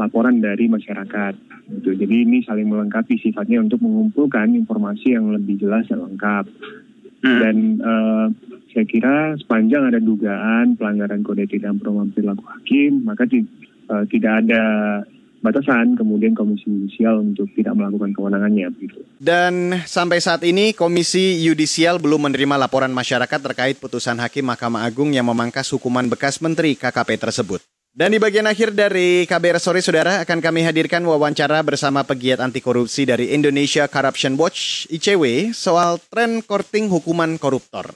laporan 0.00 0.40
dari 0.40 0.72
masyarakat. 0.72 1.34
Gitu. 1.68 1.90
Jadi 2.00 2.16
ini 2.24 2.40
saling 2.48 2.64
melengkapi 2.64 3.20
sifatnya 3.20 3.60
untuk 3.60 3.84
mengumpulkan 3.84 4.56
informasi 4.56 5.12
yang 5.12 5.36
lebih 5.36 5.60
jelas 5.60 5.84
dan 5.92 6.00
lengkap. 6.00 6.48
Hmm. 7.18 7.38
Dan 7.42 7.56
uh, 7.82 8.26
saya 8.72 8.84
kira 8.84 9.34
sepanjang 9.40 9.88
ada 9.88 10.00
dugaan 10.00 10.76
pelanggaran 10.76 11.24
kode 11.24 11.48
etik 11.48 11.64
dan 11.64 11.80
pedoman 11.80 12.12
perilaku 12.12 12.44
hakim, 12.46 13.04
maka 13.04 13.24
di, 13.24 13.44
uh, 13.88 14.04
tidak 14.08 14.44
ada 14.44 14.62
batasan 15.38 15.94
kemudian 15.94 16.34
Komisi 16.34 16.66
Yudisial 16.66 17.22
untuk 17.22 17.46
tidak 17.54 17.78
melakukan 17.78 18.10
kewenangannya 18.14 18.66
begitu. 18.74 19.00
Dan 19.18 19.82
sampai 19.86 20.18
saat 20.18 20.42
ini 20.42 20.74
Komisi 20.74 21.38
Yudisial 21.46 22.02
belum 22.02 22.30
menerima 22.30 22.58
laporan 22.58 22.90
masyarakat 22.90 23.38
terkait 23.38 23.78
putusan 23.78 24.18
Hakim 24.18 24.46
Mahkamah 24.50 24.84
Agung 24.84 25.14
yang 25.14 25.26
memangkas 25.30 25.70
hukuman 25.70 26.06
bekas 26.10 26.42
Menteri 26.42 26.74
KKP 26.74 27.18
tersebut. 27.18 27.62
Dan 27.98 28.14
di 28.14 28.22
bagian 28.22 28.46
akhir 28.46 28.78
dari 28.78 29.26
KBR 29.26 29.58
Sore 29.58 29.82
Saudara 29.82 30.22
akan 30.22 30.38
kami 30.38 30.62
hadirkan 30.62 31.02
wawancara 31.02 31.66
bersama 31.66 32.06
pegiat 32.06 32.38
anti 32.38 32.62
korupsi 32.62 33.02
dari 33.02 33.34
Indonesia 33.34 33.90
Corruption 33.90 34.38
Watch 34.38 34.86
ICW 34.86 35.50
soal 35.50 35.98
tren 36.06 36.38
korting 36.46 36.86
hukuman 36.86 37.42
koruptor. 37.42 37.90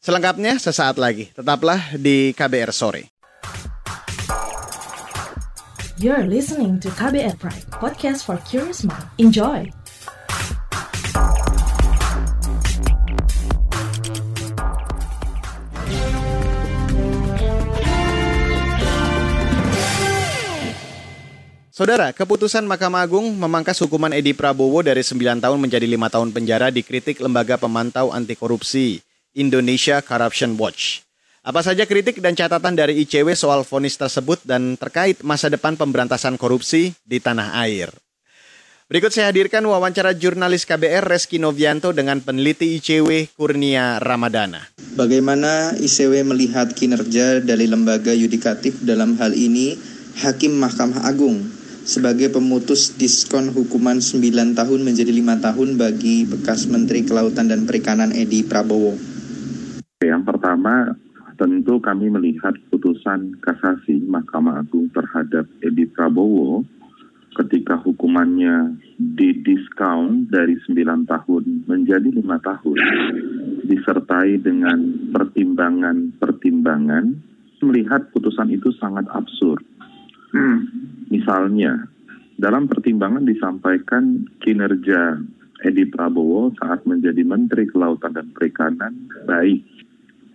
Selengkapnya 0.00 0.56
sesaat 0.56 0.96
lagi. 0.96 1.28
Tetaplah 1.28 1.92
di 1.92 2.32
KBR 2.32 2.72
Sore. 2.72 3.12
You're 6.00 6.24
listening 6.24 6.80
to 6.80 6.88
KBR 6.88 7.36
Pride, 7.36 7.68
podcast 7.68 8.24
for 8.24 8.40
curious 8.48 8.80
mind. 8.80 9.04
Enjoy! 9.20 9.68
Saudara, 21.68 22.16
keputusan 22.16 22.64
Mahkamah 22.64 23.04
Agung 23.04 23.36
memangkas 23.36 23.76
hukuman 23.84 24.16
Edi 24.16 24.32
Prabowo 24.32 24.80
dari 24.80 25.04
9 25.04 25.44
tahun 25.44 25.60
menjadi 25.60 25.84
5 25.84 26.08
tahun 26.16 26.28
penjara 26.32 26.72
dikritik 26.72 27.20
Lembaga 27.20 27.60
Pemantau 27.60 28.08
Anti 28.08 28.32
Korupsi 28.32 29.04
Indonesia 29.40 30.04
Corruption 30.04 30.60
Watch. 30.60 31.00
Apa 31.40 31.64
saja 31.64 31.88
kritik 31.88 32.20
dan 32.20 32.36
catatan 32.36 32.76
dari 32.76 33.00
ICW 33.00 33.32
soal 33.32 33.64
vonis 33.64 33.96
tersebut 33.96 34.44
dan 34.44 34.76
terkait 34.76 35.24
masa 35.24 35.48
depan 35.48 35.72
pemberantasan 35.72 36.36
korupsi 36.36 36.92
di 37.00 37.16
tanah 37.16 37.56
air? 37.64 37.88
Berikut 38.92 39.08
saya 39.08 39.32
hadirkan 39.32 39.64
wawancara 39.64 40.12
jurnalis 40.12 40.68
KBR 40.68 41.08
Reski 41.08 41.40
Novianto 41.40 41.96
dengan 41.96 42.20
peneliti 42.20 42.76
ICW 42.76 43.32
Kurnia 43.38 43.96
Ramadana. 44.02 44.68
Bagaimana 45.00 45.72
ICW 45.80 46.26
melihat 46.28 46.76
kinerja 46.76 47.40
dari 47.40 47.64
lembaga 47.64 48.12
yudikatif 48.12 48.76
dalam 48.84 49.16
hal 49.16 49.32
ini 49.32 49.80
Hakim 50.20 50.60
Mahkamah 50.60 51.08
Agung 51.08 51.40
sebagai 51.88 52.28
pemutus 52.28 52.92
diskon 53.00 53.48
hukuman 53.48 54.04
9 54.04 54.20
tahun 54.58 54.80
menjadi 54.84 55.08
5 55.08 55.40
tahun 55.40 55.68
bagi 55.80 56.28
bekas 56.28 56.68
Menteri 56.68 57.06
Kelautan 57.06 57.48
dan 57.48 57.64
Perikanan 57.64 58.12
Edi 58.12 58.44
Prabowo? 58.44 59.09
Pertama, 60.70 60.94
tentu 61.34 61.82
kami 61.82 62.14
melihat 62.14 62.54
putusan 62.70 63.34
kasasi 63.42 64.06
Mahkamah 64.06 64.62
Agung 64.62 64.86
terhadap 64.94 65.50
Edi 65.66 65.82
Prabowo 65.90 66.62
ketika 67.34 67.74
hukumannya 67.82 68.78
didiskon 68.94 70.30
dari 70.30 70.54
9 70.70 71.10
tahun 71.10 71.66
menjadi 71.66 72.14
5 72.14 72.22
tahun 72.22 72.78
disertai 73.66 74.38
dengan 74.38 75.10
pertimbangan-pertimbangan 75.10 77.18
melihat 77.66 78.06
putusan 78.14 78.54
itu 78.54 78.70
sangat 78.78 79.10
absurd 79.10 79.66
Hmm. 80.30 80.62
Misalnya, 81.10 81.90
dalam 82.38 82.70
pertimbangan 82.70 83.26
disampaikan 83.26 84.30
kinerja 84.38 85.18
Edi 85.66 85.90
Prabowo 85.90 86.54
saat 86.54 86.86
menjadi 86.86 87.26
Menteri 87.26 87.66
Kelautan 87.66 88.14
dan 88.14 88.30
Perikanan 88.30 89.10
baik. 89.26 89.79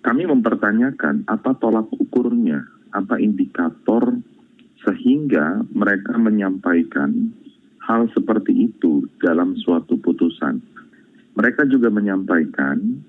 Kami 0.05 0.29
mempertanyakan 0.29 1.25
apa 1.25 1.57
tolak 1.57 1.89
ukurnya, 1.97 2.62
apa 2.93 3.17
indikator 3.17 4.13
sehingga 4.85 5.65
mereka 5.74 6.13
menyampaikan 6.21 7.33
hal 7.81 8.05
seperti 8.13 8.69
itu 8.69 9.09
dalam 9.17 9.57
suatu 9.57 9.97
putusan. 9.97 10.62
Mereka 11.33 11.65
juga 11.74 11.89
menyampaikan 11.89 13.01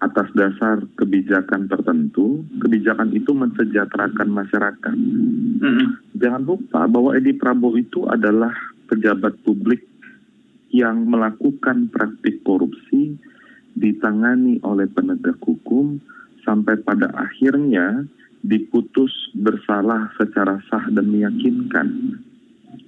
atas 0.00 0.32
dasar 0.32 0.80
kebijakan 0.96 1.68
tertentu, 1.68 2.40
kebijakan 2.64 3.12
itu 3.12 3.36
mensejahterakan 3.36 4.32
masyarakat. 4.32 4.96
Mm-hmm. 4.96 6.16
Jangan 6.16 6.42
lupa 6.48 6.88
bahwa 6.88 7.12
Edi 7.12 7.36
Prabowo 7.36 7.76
itu 7.76 8.08
adalah 8.08 8.56
pejabat 8.88 9.36
publik 9.44 9.84
yang 10.72 11.04
melakukan 11.04 11.92
praktik 11.92 12.40
korupsi 12.40 13.20
ditangani 13.74 14.62
oleh 14.62 14.86
penegak 14.88 15.38
hukum 15.44 15.98
sampai 16.48 16.80
pada 16.80 17.12
akhirnya 17.12 18.08
diputus 18.40 19.12
bersalah 19.36 20.08
secara 20.16 20.56
sah 20.72 20.88
dan 20.88 21.12
meyakinkan. 21.12 22.16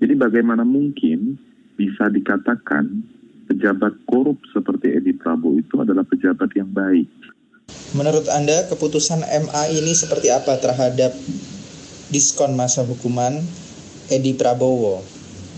Jadi 0.00 0.16
bagaimana 0.16 0.64
mungkin 0.64 1.36
bisa 1.76 2.08
dikatakan 2.08 3.04
pejabat 3.52 3.92
korup 4.08 4.40
seperti 4.56 4.96
Edi 4.96 5.12
Prabowo 5.12 5.60
itu 5.60 5.76
adalah 5.76 6.08
pejabat 6.08 6.48
yang 6.56 6.72
baik. 6.72 7.08
Menurut 7.92 8.24
Anda, 8.32 8.64
keputusan 8.72 9.20
MA 9.20 9.62
ini 9.76 9.92
seperti 9.92 10.32
apa 10.32 10.56
terhadap 10.56 11.12
diskon 12.08 12.56
masa 12.56 12.86
hukuman 12.86 13.42
Edi 14.08 14.34
Prabowo, 14.34 15.02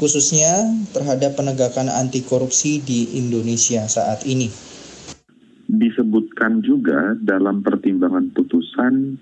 khususnya 0.01 0.73
terhadap 0.97 1.37
penegakan 1.39 1.93
anti 1.93 2.25
korupsi 2.25 2.81
di 2.83 3.17
Indonesia 3.17 3.85
saat 3.87 4.25
ini? 4.27 4.72
Disebutkan 5.73 6.61
juga 6.61 7.17
dalam 7.17 7.65
pertimbangan 7.65 8.29
putusan 8.37 9.17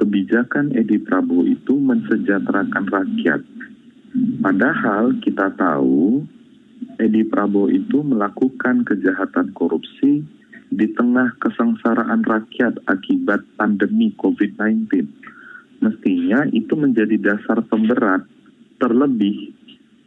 kebijakan 0.00 0.72
Edi 0.72 0.96
Prabowo 0.96 1.44
itu 1.44 1.76
mensejahterakan 1.76 2.88
rakyat. 2.88 3.44
Padahal 4.40 5.20
kita 5.20 5.52
tahu 5.60 6.24
Edi 6.96 7.20
Prabowo 7.28 7.68
itu 7.68 8.00
melakukan 8.00 8.88
kejahatan 8.88 9.52
korupsi 9.52 10.24
di 10.72 10.86
tengah 10.96 11.36
kesengsaraan 11.36 12.24
rakyat 12.24 12.80
akibat 12.88 13.44
pandemi 13.60 14.16
COVID-19. 14.16 15.04
Mestinya 15.84 16.48
itu 16.48 16.72
menjadi 16.80 17.20
dasar 17.20 17.60
pemberat 17.68 18.24
terlebih 18.80 19.52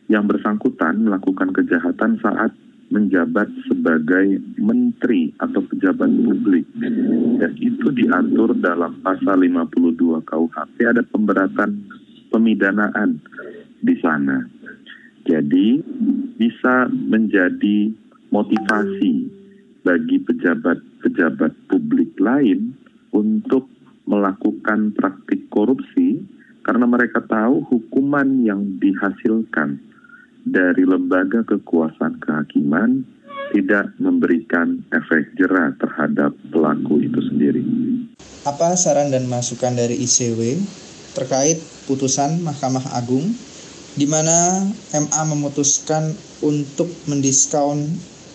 yang 0.10 0.26
bersangkutan 0.26 1.06
melakukan 1.06 1.54
kejahatan 1.54 2.18
saat 2.18 2.52
menjabat 2.92 3.48
sebagai 3.70 4.42
menteri 4.60 5.32
atau 5.40 5.62
pejabat 5.64 6.10
publik. 6.10 6.66
Dan 7.40 7.52
itu 7.58 7.88
diatur 7.94 8.58
dalam 8.60 9.00
pasal 9.06 9.44
52 9.44 10.24
KUHP 10.24 10.76
ada 10.84 11.04
pemberatan 11.08 11.88
pemidanaan 12.34 13.22
di 13.80 13.96
sana. 14.02 14.44
Jadi 15.24 15.80
bisa 16.36 16.92
menjadi 16.92 17.94
motivasi 18.34 19.14
bagi 19.84 20.18
pejabat-pejabat 20.20 21.52
publik 21.72 22.12
lain 22.20 22.76
untuk 23.14 23.70
melakukan 24.04 24.92
praktik 24.96 25.48
korupsi 25.48 26.24
karena 26.64 26.88
mereka 26.88 27.24
tahu 27.24 27.64
hukuman 27.68 28.44
yang 28.44 28.80
dihasilkan 28.80 29.80
dari 30.44 30.84
lembaga 30.84 31.44
kekuasaan 31.48 32.20
kehakiman 32.20 33.04
tidak 33.54 33.94
memberikan 34.02 34.82
efek 34.90 35.36
jerah 35.38 35.72
terhadap 35.78 36.34
pelaku 36.50 37.06
itu 37.06 37.20
sendiri. 37.30 37.64
Apa 38.44 38.74
saran 38.76 39.14
dan 39.14 39.30
masukan 39.30 39.78
dari 39.78 40.00
ICW 40.02 40.58
terkait 41.14 41.62
putusan 41.86 42.42
Mahkamah 42.42 42.98
Agung 42.98 43.24
di 43.94 44.10
mana 44.10 44.66
MA 44.90 45.22
memutuskan 45.30 46.10
untuk 46.42 46.90
mendiskon 47.06 47.86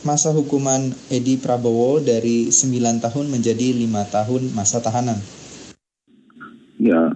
masa 0.06 0.30
hukuman 0.30 0.94
Edi 1.10 1.34
Prabowo 1.34 1.98
dari 1.98 2.54
9 2.54 3.02
tahun 3.02 3.26
menjadi 3.26 3.74
5 3.74 4.14
tahun 4.14 4.42
masa 4.54 4.78
tahanan. 4.78 5.18
Ya, 6.78 7.10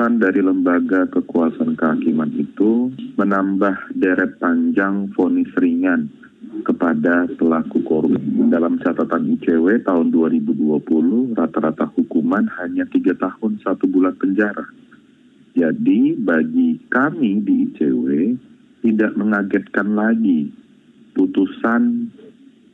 putusan 0.00 0.16
dari 0.16 0.40
lembaga 0.40 1.04
kekuasaan 1.12 1.76
kehakiman 1.76 2.32
itu 2.32 2.88
menambah 3.20 3.92
deret 3.92 4.40
panjang 4.40 5.12
vonis 5.12 5.52
ringan 5.60 6.08
kepada 6.64 7.28
pelaku 7.36 7.84
korupsi. 7.84 8.48
Dalam 8.48 8.80
catatan 8.80 9.36
ICW 9.36 9.84
tahun 9.84 10.08
2020, 10.08 11.36
rata-rata 11.36 11.84
hukuman 11.92 12.48
hanya 12.64 12.88
tiga 12.88 13.12
tahun 13.12 13.60
satu 13.60 13.84
bulan 13.92 14.16
penjara. 14.16 14.64
Jadi 15.52 16.16
bagi 16.16 16.80
kami 16.88 17.44
di 17.44 17.68
ICW 17.68 18.08
tidak 18.80 19.12
mengagetkan 19.20 20.00
lagi 20.00 20.48
putusan 21.12 22.08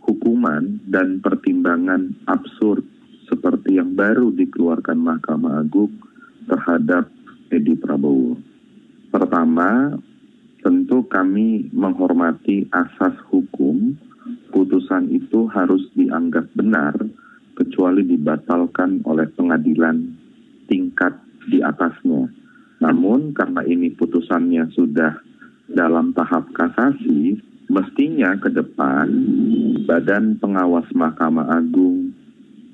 hukuman 0.07 0.79
dan 0.87 1.19
pertimbangan 1.19 2.15
absurd 2.31 2.87
seperti 3.27 3.83
yang 3.83 3.99
baru 3.99 4.31
dikeluarkan 4.31 4.95
Mahkamah 4.95 5.67
Agung 5.67 5.91
terhadap 6.47 7.16
Edi 7.51 7.79
Prabowo. 7.79 8.37
Pertama, 9.11 9.95
tentu 10.61 11.07
kami 11.07 11.71
menghormati 11.71 12.67
asas 12.75 13.15
hukum, 13.31 13.95
putusan 14.51 15.09
itu 15.15 15.47
harus 15.51 15.87
dianggap 15.95 16.51
benar 16.59 16.95
kecuali 17.57 18.03
dibatalkan 18.05 19.01
oleh 19.07 19.31
pengadilan 19.33 20.11
tingkat 20.67 21.15
di 21.49 21.63
atasnya. 21.63 22.29
Namun 22.83 23.33
karena 23.33 23.65
ini 23.65 23.95
putusannya 23.95 24.69
sudah 24.77 25.17
dalam 25.71 26.13
tahap 26.13 26.51
kasasi, 26.53 27.41
mestinya 27.73 28.37
ke 28.37 28.53
depan 28.53 29.09
Badan 29.89 30.37
Pengawas 30.43 30.87
Mahkamah 30.93 31.57
Agung, 31.57 32.13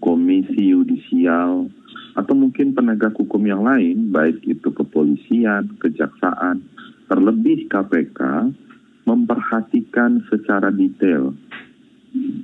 Komisi 0.02 0.74
Yudisial, 0.74 1.70
atau 2.12 2.34
mungkin 2.36 2.76
penegak 2.76 3.16
hukum 3.16 3.40
yang 3.48 3.64
lain, 3.64 4.12
baik 4.12 4.44
itu 4.44 4.68
kepolisian, 4.72 5.76
kejaksaan, 5.80 6.60
terlebih 7.08 7.68
KPK 7.72 8.52
memperhatikan 9.08 10.22
secara 10.30 10.70
detail 10.70 11.34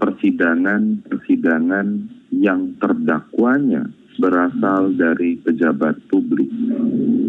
persidangan-persidangan 0.01 1.87
yang 2.33 2.73
terdakwanya 2.81 3.85
berasal 4.19 4.91
dari 4.97 5.37
pejabat 5.39 6.01
publik. 6.11 6.49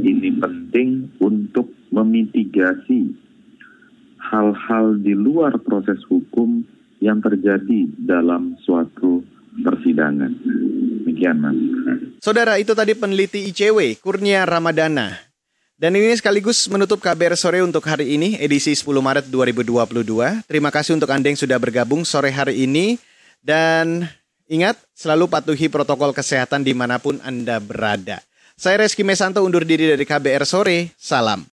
Ini 0.01 0.39
penting 0.41 1.11
untuk 1.21 1.69
memitigasi 1.93 3.13
hal-hal 4.19 4.97
di 4.97 5.13
luar 5.13 5.59
proses 5.61 6.01
hukum 6.09 6.63
yang 6.99 7.21
terjadi 7.23 7.87
dalam 8.01 8.57
suatu 8.65 9.23
persidangan. 9.63 10.31
Demikian, 11.03 11.37
Mas. 11.41 11.57
Saudara, 12.19 12.59
itu 12.59 12.75
tadi 12.75 12.93
peneliti 12.93 13.47
ICW, 13.49 13.99
Kurnia 14.03 14.43
Ramadana. 14.43 15.15
Dan 15.79 15.95
ini 15.95 16.11
sekaligus 16.11 16.67
menutup 16.67 16.99
KBR 16.99 17.39
sore 17.39 17.63
untuk 17.63 17.87
hari 17.87 18.19
ini, 18.19 18.35
edisi 18.35 18.75
10 18.75 18.99
Maret 18.99 19.31
2022. 19.31 20.43
Terima 20.43 20.75
kasih 20.75 20.99
untuk 20.99 21.07
Anda 21.07 21.31
yang 21.31 21.39
sudah 21.39 21.55
bergabung 21.55 22.03
sore 22.03 22.35
hari 22.35 22.67
ini. 22.67 22.99
Dan 23.39 24.03
ingat, 24.51 24.75
selalu 24.91 25.31
patuhi 25.31 25.71
protokol 25.71 26.11
kesehatan 26.11 26.67
di 26.67 26.75
mana 26.75 26.99
pun 26.99 27.15
Anda 27.23 27.63
berada. 27.63 28.19
Saya 28.59 28.83
Reski 28.83 29.07
Mesanto 29.07 29.39
undur 29.39 29.63
diri 29.63 29.87
dari 29.87 30.03
KBR 30.03 30.43
Sore. 30.43 30.91
Salam. 30.99 31.58